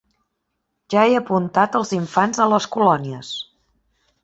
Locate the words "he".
1.09-1.19